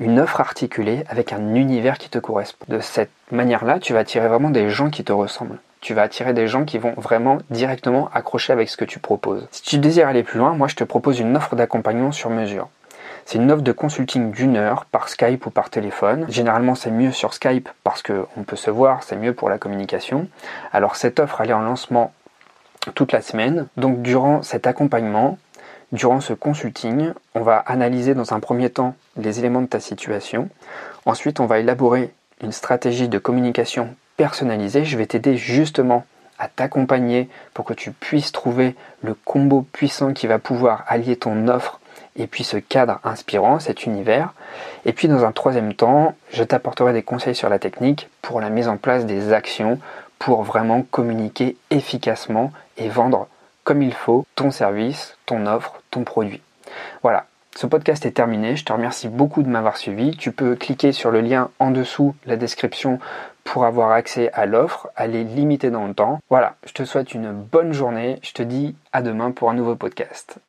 Une 0.00 0.18
offre 0.18 0.40
articulée 0.40 1.04
avec 1.10 1.30
un 1.34 1.54
univers 1.54 1.98
qui 1.98 2.08
te 2.08 2.18
correspond. 2.18 2.64
De 2.68 2.80
cette 2.80 3.10
manière-là, 3.30 3.78
tu 3.78 3.92
vas 3.92 3.98
attirer 3.98 4.28
vraiment 4.28 4.48
des 4.48 4.70
gens 4.70 4.88
qui 4.88 5.04
te 5.04 5.12
ressemblent. 5.12 5.58
Tu 5.82 5.92
vas 5.92 6.00
attirer 6.00 6.32
des 6.32 6.48
gens 6.48 6.64
qui 6.64 6.78
vont 6.78 6.94
vraiment 6.96 7.36
directement 7.50 8.08
accrocher 8.14 8.54
avec 8.54 8.70
ce 8.70 8.78
que 8.78 8.86
tu 8.86 8.98
proposes. 8.98 9.46
Si 9.50 9.60
tu 9.60 9.76
désires 9.76 10.08
aller 10.08 10.22
plus 10.22 10.38
loin, 10.38 10.54
moi 10.54 10.68
je 10.68 10.74
te 10.74 10.84
propose 10.84 11.20
une 11.20 11.36
offre 11.36 11.54
d'accompagnement 11.54 12.12
sur 12.12 12.30
mesure. 12.30 12.70
C'est 13.26 13.36
une 13.36 13.52
offre 13.52 13.60
de 13.60 13.72
consulting 13.72 14.30
d'une 14.30 14.56
heure 14.56 14.86
par 14.86 15.10
Skype 15.10 15.44
ou 15.44 15.50
par 15.50 15.68
téléphone. 15.68 16.24
Généralement, 16.30 16.74
c'est 16.74 16.90
mieux 16.90 17.12
sur 17.12 17.34
Skype 17.34 17.68
parce 17.84 18.02
qu'on 18.02 18.42
peut 18.46 18.56
se 18.56 18.70
voir, 18.70 19.02
c'est 19.02 19.16
mieux 19.16 19.34
pour 19.34 19.50
la 19.50 19.58
communication. 19.58 20.28
Alors, 20.72 20.96
cette 20.96 21.20
offre, 21.20 21.42
elle 21.42 21.50
est 21.50 21.52
en 21.52 21.60
lancement 21.60 22.14
toute 22.94 23.12
la 23.12 23.20
semaine. 23.20 23.66
Donc, 23.76 24.00
durant 24.00 24.42
cet 24.42 24.66
accompagnement, 24.66 25.36
durant 25.92 26.20
ce 26.20 26.32
consulting, 26.32 27.12
on 27.34 27.42
va 27.42 27.58
analyser 27.58 28.14
dans 28.14 28.32
un 28.32 28.40
premier 28.40 28.70
temps 28.70 28.94
les 29.24 29.38
éléments 29.38 29.62
de 29.62 29.66
ta 29.66 29.80
situation. 29.80 30.48
Ensuite, 31.06 31.40
on 31.40 31.46
va 31.46 31.58
élaborer 31.58 32.12
une 32.42 32.52
stratégie 32.52 33.08
de 33.08 33.18
communication 33.18 33.94
personnalisée. 34.16 34.84
Je 34.84 34.96
vais 34.96 35.06
t'aider 35.06 35.36
justement 35.36 36.04
à 36.38 36.48
t'accompagner 36.48 37.28
pour 37.54 37.64
que 37.64 37.74
tu 37.74 37.92
puisses 37.92 38.32
trouver 38.32 38.74
le 39.02 39.14
combo 39.14 39.66
puissant 39.72 40.12
qui 40.12 40.26
va 40.26 40.38
pouvoir 40.38 40.84
allier 40.88 41.16
ton 41.16 41.48
offre 41.48 41.80
et 42.16 42.26
puis 42.26 42.44
ce 42.44 42.56
cadre 42.56 42.98
inspirant, 43.04 43.60
cet 43.60 43.84
univers. 43.84 44.32
Et 44.84 44.92
puis 44.92 45.06
dans 45.06 45.24
un 45.24 45.32
troisième 45.32 45.74
temps, 45.74 46.14
je 46.32 46.42
t'apporterai 46.42 46.92
des 46.92 47.02
conseils 47.02 47.34
sur 47.34 47.48
la 47.48 47.58
technique 47.58 48.08
pour 48.22 48.40
la 48.40 48.50
mise 48.50 48.68
en 48.68 48.78
place 48.78 49.06
des 49.06 49.32
actions 49.32 49.78
pour 50.18 50.42
vraiment 50.42 50.82
communiquer 50.82 51.56
efficacement 51.70 52.52
et 52.76 52.88
vendre 52.88 53.28
comme 53.64 53.82
il 53.82 53.94
faut 53.94 54.26
ton 54.34 54.50
service, 54.50 55.16
ton 55.26 55.46
offre, 55.46 55.82
ton 55.90 56.04
produit. 56.04 56.42
Voilà, 57.02 57.26
ce 57.56 57.66
podcast 57.66 58.06
est 58.06 58.12
terminé. 58.12 58.56
Je 58.56 58.64
te 58.64 58.72
remercie 58.72 59.08
beaucoup 59.08 59.42
de 59.42 59.48
m'avoir 59.48 59.76
suivi. 59.76 60.16
Tu 60.16 60.32
peux 60.32 60.54
cliquer 60.54 60.92
sur 60.92 61.10
le 61.10 61.20
lien 61.20 61.50
en 61.58 61.70
dessous, 61.70 62.14
la 62.24 62.36
description, 62.36 62.98
pour 63.44 63.64
avoir 63.64 63.90
accès 63.90 64.30
à 64.32 64.46
l'offre. 64.46 64.88
Elle 64.96 65.16
est 65.16 65.24
limitée 65.24 65.70
dans 65.70 65.86
le 65.86 65.94
temps. 65.94 66.20
Voilà, 66.30 66.54
je 66.64 66.72
te 66.72 66.84
souhaite 66.84 67.12
une 67.12 67.32
bonne 67.32 67.72
journée. 67.72 68.18
Je 68.22 68.32
te 68.32 68.42
dis 68.42 68.76
à 68.92 69.02
demain 69.02 69.32
pour 69.32 69.50
un 69.50 69.54
nouveau 69.54 69.74
podcast. 69.74 70.38